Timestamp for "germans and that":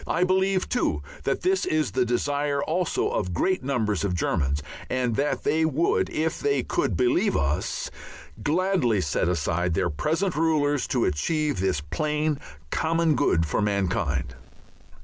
4.15-5.43